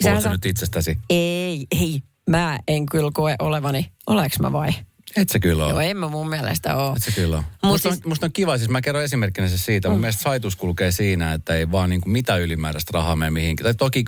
[0.00, 0.98] Se sa- nyt itsestäsi?
[1.10, 2.02] Ei, ei.
[2.30, 3.92] Mä en kyllä koe olevani.
[4.06, 4.70] Oleks mä vai?
[5.16, 5.90] Et se kyllä Joo, ole.
[5.90, 6.96] en mä mun mielestä ole.
[6.96, 7.44] Et se kyllä on.
[7.62, 9.88] Mut Musta, siis- on, musta on kiva, siis mä kerron esimerkkinä se siitä.
[9.88, 13.64] Mun mielestä saitus kulkee siinä, että ei vaan niin kuin mitä ylimääräistä rahaa mene mihinkään.
[13.64, 14.04] Tai toki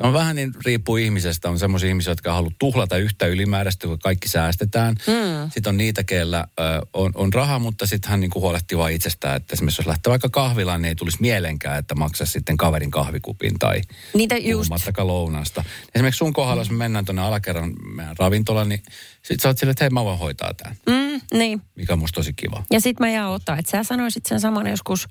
[0.00, 1.50] on vähän niin, riippuu ihmisestä.
[1.50, 4.94] On semmoisia ihmisiä, jotka haluaa tuhlata yhtä ylimääräistä, kun kaikki säästetään.
[5.06, 5.50] Mm.
[5.50, 8.94] Sitten on niitä, keillä ö, on, on raha, mutta sitten hän niin kuin huolehtii vain
[8.94, 9.36] itsestään.
[9.36, 13.58] Että esimerkiksi jos lähtee vaikka kahvilaan, niin ei tulisi mielenkään, että maksaisi sitten kaverin kahvikupin
[13.58, 13.80] tai
[14.14, 14.70] Niitä just.
[14.98, 15.64] lounasta.
[15.94, 18.82] Esimerkiksi sun kohdalla, jos me mennään tuonne alakerran meidän ravintolaan, niin
[19.22, 20.76] sit sä oot silleen, että hei mä voin hoitaa tämän.
[20.88, 21.62] Mm, niin.
[21.74, 22.64] Mikä on musta tosi kiva.
[22.70, 25.08] Ja sit mä jään ottaa, että sä sanoisit sen saman joskus.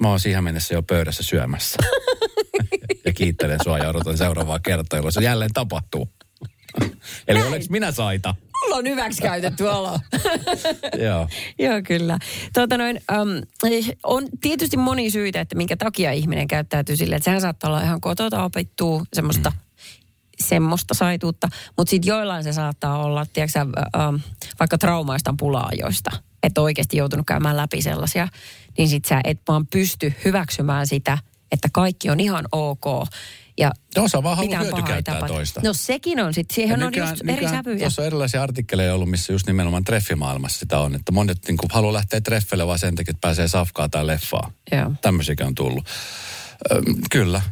[0.00, 1.76] Mä oon siihen mennessä jo pöydässä syömässä.
[3.06, 6.08] ja kiittelen sua ja odotan seuraavaa kertaa, jolloin se jälleen tapahtuu.
[7.28, 8.34] Eli oleks minä saita?
[8.64, 10.00] Mulla on hyväksi käytetty olo.
[11.06, 11.28] Joo.
[11.58, 12.18] Joo, kyllä.
[12.54, 13.28] Tuota noin, um,
[14.02, 18.00] on tietysti moni syitä, että minkä takia ihminen käyttäytyy silleen, että sehän saattaa olla ihan
[18.00, 19.56] kotota opittua semmoista, mm.
[20.40, 23.60] semmoista saituutta, mutta sitten joillain se saattaa olla, tiedätkö,
[24.08, 24.20] um,
[24.58, 26.10] vaikka traumaista pulaajoista,
[26.42, 28.28] että oikeasti joutunut käymään läpi sellaisia,
[28.78, 31.18] niin sit sä et vaan pysty hyväksymään sitä,
[31.52, 32.84] että kaikki on ihan ok.
[33.58, 35.60] Ja Osa vaan haluaa hyötykäyttää toista.
[35.64, 37.78] No sekin on sitten, siihen on just eri sävyjä.
[37.78, 41.70] Tuossa on erilaisia artikkeleja ollut, missä just nimenomaan treffimaailmassa sitä on, että monet niin kuin,
[41.72, 44.52] haluaa lähteä treffeille vaan sen takia, että pääsee safkaa tai leffaa.
[44.72, 44.92] Joo.
[45.02, 45.84] Tämmöisiäkin on tullut.
[46.70, 47.42] Ö, kyllä.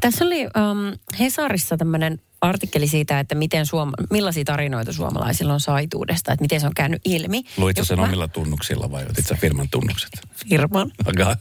[0.00, 6.32] Tässä oli um, Hesarissa tämmöinen artikkeli siitä, että miten suoma, millaisia tarinoita suomalaisilla on saituudesta,
[6.32, 7.42] että miten se on käynyt ilmi.
[7.56, 10.10] Luitko sen Mä- omilla tunnuksilla vai otit sä firman tunnukset?
[10.48, 10.90] Firman.
[11.06, 11.36] Aga.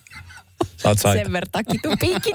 [0.78, 1.24] Sä oot saita.
[1.24, 1.52] Sen verran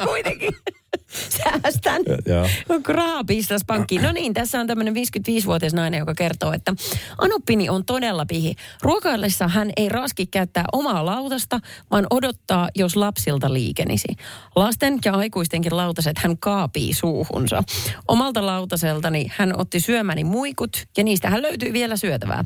[0.04, 0.50] kuitenkin.
[1.38, 2.02] Säästän.
[2.26, 2.48] Joo.
[2.68, 4.02] Onko rahaa pistäisi pankkiin?
[4.02, 6.74] No niin, tässä on tämmöinen 55-vuotias nainen, joka kertoo, että
[7.18, 8.54] Anuppini on todella pihi.
[8.82, 14.08] Ruokaillessa hän ei raski käyttää omaa lautasta, vaan odottaa, jos lapsilta liikenisi.
[14.56, 17.62] Lasten ja aikuistenkin lautaset hän kaapii suuhunsa.
[18.08, 22.44] Omalta lautaseltani hän otti syömäni muikut ja niistä hän löytyi vielä syötävää.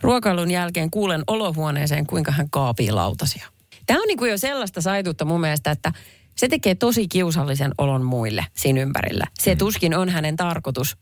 [0.00, 3.46] Ruokailun jälkeen kuulen olohuoneeseen, kuinka hän kaapii lautasia.
[3.86, 5.92] Tämä on niin kuin jo sellaista saituutta mun mielestä, että
[6.36, 9.24] se tekee tosi kiusallisen olon muille siinä ympärillä.
[9.38, 10.96] Se tuskin on hänen tarkoitus,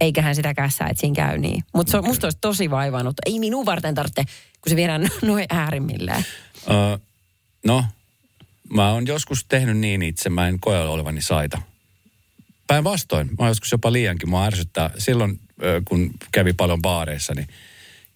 [0.00, 1.64] eikä hän sitä kässää, että siinä käy niin.
[1.74, 3.14] Mutta se on, musta olisi tosi vaivannut.
[3.26, 4.24] Ei minun varten tarvitse,
[4.60, 6.24] kun se viedään noin äärimmillään.
[6.70, 6.98] Ö,
[7.64, 7.84] no,
[8.74, 11.62] mä oon joskus tehnyt niin itse, mä en koe olevani saita.
[12.66, 14.30] Päinvastoin, mä oon joskus jopa liiankin.
[14.30, 15.40] Mua ärsyttää silloin,
[15.84, 17.48] kun kävi paljon baareissa, niin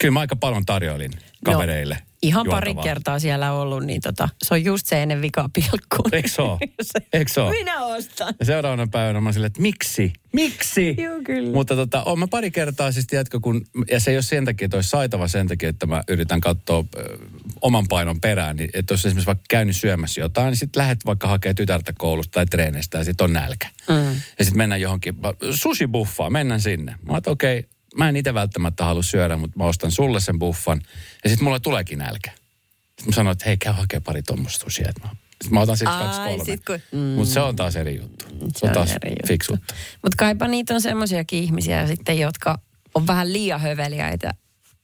[0.00, 1.10] kyllä mä aika paljon tarjoilin
[1.44, 1.94] kavereille.
[1.94, 2.84] No, ihan pari juotavaa.
[2.84, 6.08] kertaa siellä ollut, niin tota, se on just se ennen vikapilkkuun.
[6.14, 6.58] Eikö se oo?
[6.82, 7.50] Se- Eikö se oo?
[7.50, 8.34] Minä ostan.
[8.40, 10.12] Ja seuraavana päivänä mä silleen, että miksi?
[10.32, 10.94] Miksi?
[10.98, 11.52] Joo, kyllä.
[11.52, 14.64] Mutta tota, on mä pari kertaa siis, tiedätkö, kun, ja se ei ole sen takia,
[14.64, 17.18] että olisi saitava sen takia, että mä yritän katsoa ö,
[17.60, 21.28] oman painon perään, niin että jos esimerkiksi vaikka käynyt syömässä jotain, niin sitten lähdet vaikka
[21.28, 23.66] hakemaan tytärtä koulusta tai treenistä ja sitten on nälkä.
[23.88, 23.96] Mm.
[24.38, 25.14] Ja sitten mennään johonkin,
[25.54, 26.94] sushi buffaa, mennään sinne.
[27.06, 27.64] Mä oon, okei,
[27.96, 30.80] mä en itse välttämättä halua syödä, mutta mä ostan sulle sen buffan.
[31.24, 32.30] Ja sitten mulle tuleekin nälkä.
[32.30, 34.88] Sitten mä sanoin, että hei, käy hakemaan pari tuommoista sushia.
[34.88, 36.44] että Mä, sit mä otan sitten kaksi kolme.
[36.44, 36.98] sit kun- mm.
[36.98, 38.24] Mutta se on taas eri juttu.
[38.56, 38.94] Se, on taas
[39.26, 39.74] fiksutta.
[40.02, 42.58] Mutta kaipa niitä on semmoisiakin ihmisiä sitten, jotka
[42.94, 44.34] on vähän liian höveliäitä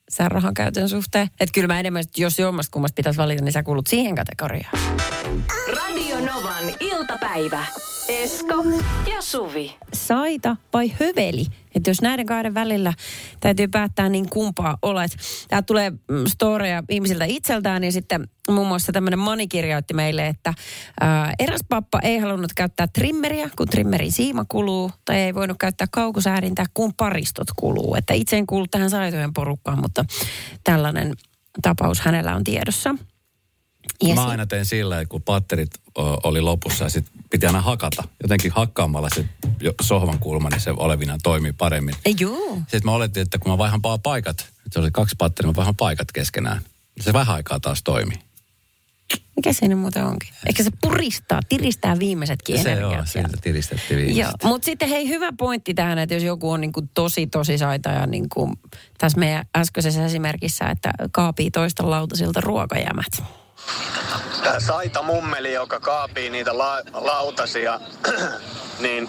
[0.09, 1.27] sen rahan käytön suhteen.
[1.41, 4.79] Että kyllä mä enemmän, jos jommasta kummasta pitäisi valita, niin sä kuulut siihen kategoriaan.
[5.77, 7.67] Radio Novan iltapäivä.
[8.09, 8.65] Esko
[9.15, 9.77] ja Suvi.
[9.93, 11.47] Saita vai höveli?
[11.75, 12.93] Että jos näiden kahden välillä
[13.41, 15.17] täytyy päättää, niin kumpaa olet.
[15.49, 20.55] Tää tulee mm, storeja ihmisiltä itseltään, niin sitten muun muassa tämmöinen Mani kirjoitti meille, että
[21.01, 25.87] ää, eräs pappa ei halunnut käyttää trimmeriä, kun trimmerin siima kuluu, tai ei voinut käyttää
[25.91, 27.95] kaukosäädintää, kun paristot kuluu.
[27.95, 30.05] Että itse en kuulu tähän saitojen porukkaan, mutta
[30.65, 31.13] tällainen
[31.63, 32.95] tapaus hänellä on tiedossa.
[34.03, 35.71] Ja Mä aina tein sillä, että kun patterit
[36.23, 38.05] oli lopussa ja sit piti aina hakata.
[38.23, 39.25] Jotenkin hakkaamalla se
[39.83, 41.95] sohvan kulma, niin se olevinaan toimii paremmin.
[42.05, 42.55] Ei, Joo.
[42.57, 45.57] Sitten mä oletin, että kun mä vaihan pa- paikat, että se oli kaksi patteria, mä
[45.57, 46.61] vaihan paikat keskenään.
[47.01, 48.19] Se vähän aikaa taas toimii.
[49.37, 50.29] Mikä siinä muuten onkin?
[50.49, 53.11] Ehkä se puristaa, tiristää viimeisetkin Se energiat sieltä.
[53.11, 54.47] sieltä tiristettiin Joo, viimeistä.
[54.49, 57.89] mutta sitten hei, hyvä pointti tähän, että jos joku on niin kuin tosi, tosi saita
[57.91, 58.53] ja niin kuin
[58.99, 63.23] tässä meidän äskeisessä esimerkissä, että kaapii toista lautasilta ruokajämät.
[64.43, 67.81] Tää Saita mummeli, joka kaapii niitä la- lautasia,
[68.85, 69.09] niin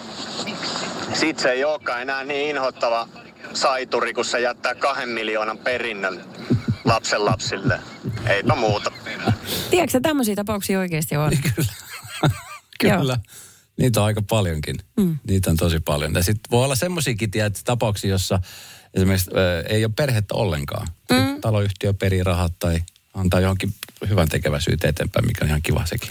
[1.14, 3.08] sit se ei olekaan enää niin inhottava
[3.54, 6.26] saituri, kun se jättää kahden miljoonan perinnön
[6.86, 7.80] lapsen lapsille.
[8.28, 8.92] Eipä muuta.
[9.70, 11.32] Tiedätkö tämmöisiä tapauksia oikeasti on?
[12.80, 13.18] Kyllä.
[13.78, 14.76] Niitä on aika paljonkin.
[14.98, 15.18] Mm.
[15.28, 16.14] Niitä on tosi paljon.
[16.14, 18.40] Ja sitten voi olla semmoisiakin tiedät, tapauksia, jossa
[18.94, 20.88] esimerkiksi äh, ei ole perhettä ollenkaan.
[21.12, 21.42] Mm.
[21.42, 22.80] Taloyhtiö perii rahat tai
[23.16, 23.74] antaa johonkin
[24.10, 26.10] hyvän tekeväisyyteen eteenpäin, mikä on ihan kiva sekin.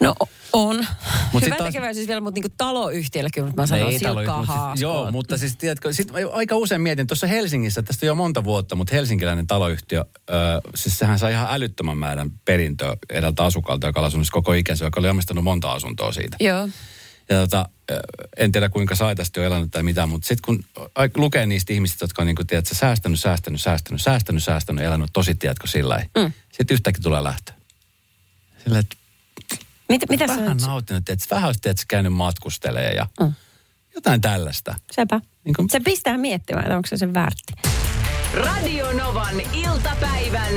[0.00, 0.14] No
[0.52, 0.86] on.
[1.32, 4.66] Mut Hyvä taas- tekeväisyys vielä, mutta niinku taloyhtiöllä kyllä mä sanon Ei talo- silkkaa mutta
[4.72, 4.80] siis-.
[4.82, 8.94] Joo, mutta siis tiedätkö, sit aika usein mietin, tuossa Helsingissä, tästä jo monta vuotta, mutta
[8.94, 10.34] helsinkiläinen taloyhtiö, ö,
[10.74, 15.08] siis sehän sai ihan älyttömän määrän perintöä edeltä asukalta, joka asunut koko ikänsä, joka oli
[15.08, 16.36] omistanut monta asuntoa siitä.
[16.40, 16.68] Joo.
[17.28, 17.68] Ja tota,
[18.36, 20.64] en tiedä kuinka saitasti on elänyt tai mitä, mutta sitten kun
[21.16, 25.34] lukee niistä ihmisistä, jotka on niin kuin, tiedätkö, säästänyt, säästänyt, säästänyt, säästänyt, säästänyt, elänyt tosi,
[25.34, 26.32] tiedätkö, sillä mm.
[26.52, 27.52] Sitten yhtäkkiä tulee lähtö.
[28.64, 28.96] Sillä, että
[29.88, 30.66] Mitä, mitä vähän nyt?
[30.66, 33.32] nauttinut, että vähän olisi, tiedätkö, käynyt matkustelee ja Mm.
[33.94, 34.74] jotain tällaista.
[34.92, 35.20] Sepä.
[35.44, 37.52] Niin kuin, Se pistää miettimään, että onko se sen väärti.
[38.34, 40.52] Radio Novan iltapäivän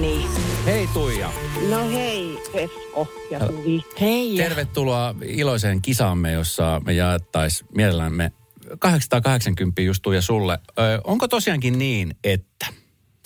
[0.00, 0.26] mysteeriääni.
[0.66, 1.30] hei Tuija,
[1.70, 3.84] No hei, Esko ja Suvi.
[4.00, 4.36] Hei.
[4.36, 8.32] tervetuloa iloiseen kisaamme, jossa me jaettaisiin mielellämme
[8.78, 10.58] 880 just Tuija sulle.
[10.78, 12.66] Ö, onko tosiaankin niin, että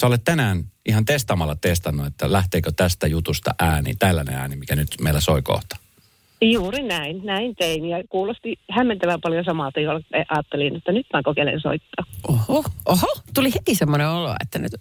[0.00, 4.88] sä olet tänään ihan testaamalla testannut, että lähteekö tästä jutusta ääni, tällainen ääni, mikä nyt
[5.00, 5.76] meillä soi kohta?
[6.42, 7.84] Juuri näin, näin tein.
[7.84, 10.00] Ja kuulosti hämmentävän paljon samalta, jolla
[10.30, 12.04] ajattelin, että nyt mä kokeilen soittaa.
[12.28, 14.72] Oho, oho, tuli heti semmoinen olo, että nyt,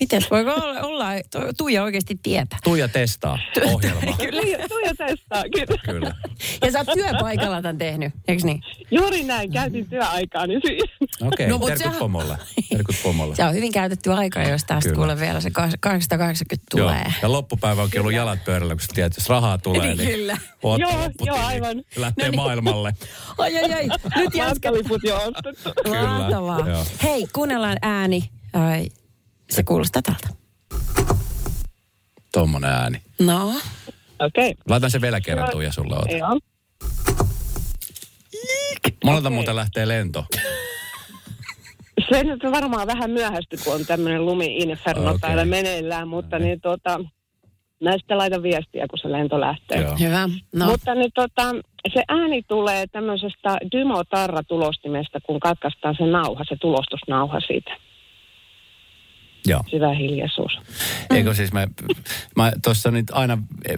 [0.00, 2.58] miten voiko olla, olla Tu- Tuija oikeasti tietää.
[2.64, 4.00] Tuija testaa ohjelma.
[4.40, 5.80] Tuija, tuija testaa, kyllä.
[5.84, 6.14] Kyllä.
[6.62, 8.60] Ja sä oot työpaikalla tämän tehnyt, eikö niin?
[8.90, 10.88] Juuri näin, käytin työaikaani siihen.
[11.22, 12.38] Okei, No, okay, mut terkut sehän- pomolle.
[12.70, 13.36] Terkut pomolle.
[13.36, 14.96] Se on hyvin käytetty aika, jos tästä Kyllä.
[14.96, 17.02] kuule vielä se 880 tulee.
[17.04, 17.12] Joo.
[17.22, 20.36] Ja loppupäivä onkin ollut jalat pöydällä, kun sä tiedät, jos rahaa tulee, niin Kyllä.
[20.62, 21.82] oot Joo, lopputili, joo, aivan.
[21.96, 22.36] Lähtee No niin.
[22.36, 22.94] maailmalle.
[23.38, 24.48] Ai ai ai, nyt jatketaan.
[24.48, 25.82] Matkaliput jo ostettu.
[25.84, 26.68] Kyllä, Mahtavaa.
[26.68, 26.84] joo.
[27.02, 28.30] Hei, kuunnellaan ääni.
[28.52, 28.88] Ai,
[29.50, 30.28] se kuulostaa tältä.
[32.32, 33.02] Tommonen ääni.
[33.20, 33.52] No,
[34.18, 34.54] Okei.
[34.68, 35.96] Laitan se vielä kerran Tuija sulle.
[35.96, 36.16] Oota.
[36.16, 36.38] Joo.
[39.04, 40.24] Monelta muuten lähtee lento.
[42.10, 45.18] Se nyt on varmaan vähän myöhästy, kun on tämmöinen lumi-inferno Okei.
[45.20, 47.00] täällä meneillään, mutta niin tota,
[47.84, 49.80] mä sitten laitan viestiä, kun se lento lähtee.
[49.80, 49.96] Joo.
[50.00, 50.28] hyvä.
[50.54, 51.54] No, Mutta nyt tota,
[51.94, 57.76] se ääni tulee tämmöisestä Dymo-tarra-tulostimesta, kun katkaistaan se nauha, se tulostusnauha siitä.
[59.48, 59.62] Joo.
[59.70, 60.52] Syvä hiljaisuus.
[61.10, 61.68] Eikö siis me,
[62.36, 63.76] mä tuossa nyt aina eh,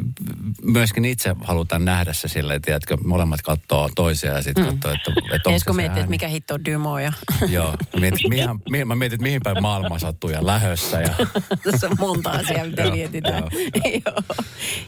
[0.63, 5.49] myöskin itse halutaan nähdä se silleen, tiedätkö, molemmat katsoo toisiaan ja sitten katsoo, että, että
[5.49, 6.11] onko se miettii, että ääni.
[6.11, 7.13] mikä hitto on Dymo ja
[7.49, 11.01] Joo, mä mietin, mihin, mihin, mä mietin, että mihin päin maailma sattuu ja lähössä.
[11.01, 11.15] Ja,
[11.71, 13.43] tässä on monta asiaa, mitä Joo, mietitään.
[13.53, 13.93] joo.
[14.07, 14.41] Joo.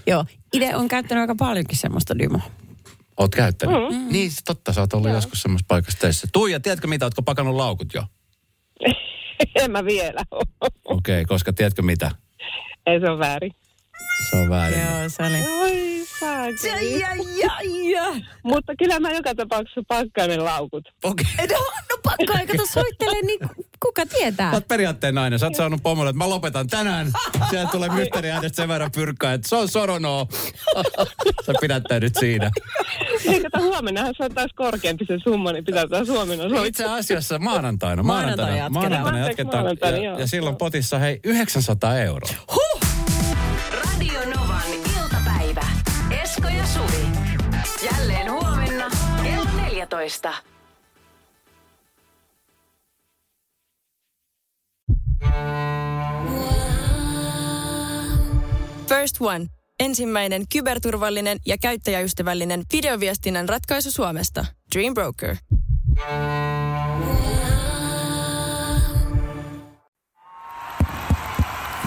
[0.07, 0.25] Joo.
[0.53, 2.43] Itse on käyttänyt aika paljonkin semmoista Dymoa.
[3.17, 3.77] oot käyttänyt?
[3.77, 4.13] Mm.
[4.13, 6.29] Niin, totta, sä oot ollut joskus semmoisessa paikassa töissä.
[6.33, 8.03] Tuija, tiedätkö mitä, ootko pakannut laukut jo?
[9.63, 10.25] en mä vielä.
[10.31, 12.11] Okei, okay, koska tiedätkö mitä?
[12.87, 13.53] Ei se on väärin.
[14.31, 14.81] Se on väärin.
[14.81, 15.61] Joo, se oli.
[15.61, 17.01] Oi saakeli.
[17.01, 17.51] Ja, ja,
[17.93, 18.21] ja.
[18.43, 20.89] Mutta kyllä mä joka tapauksessa pakkaan ne laukut.
[21.05, 21.27] Okei.
[21.39, 21.59] No,
[21.91, 23.39] no pakko aika soittelee, niin
[23.83, 24.51] kuka tietää?
[24.51, 25.39] Sä oot periaatteen nainen.
[25.39, 27.13] Sä oot saanut pomolle, että mä lopetan tänään.
[27.51, 30.29] Sieltä tulee mysteeri äänestä sen verran pyrkkaa, että se on soronoo.
[31.47, 32.51] Sä pidättäydyt siinä.
[33.29, 36.65] Ei kato, huomennahan se on taas korkeampi se summa, niin pitää taas huomenna soittaa.
[36.67, 38.03] Itse asiassa maanantaina.
[38.03, 38.73] Maanantaina Maanantaina, jatketaan.
[38.73, 39.63] maanantaina jatketaan.
[39.65, 40.19] maanantaina, Ja, joo.
[40.19, 42.29] ja silloin potissa hei 900 euroa.
[42.29, 42.82] Radio
[46.33, 47.07] Esko ja Suvi.
[47.93, 48.91] Jälleen huomenna
[49.23, 50.35] kello 14.
[58.89, 59.47] First One.
[59.81, 64.47] Ensimmäinen kyberturvallinen ja käyttäjäystävällinen videoviestinnän ratkaisu Suomesta.
[64.75, 65.37] Dream Broker.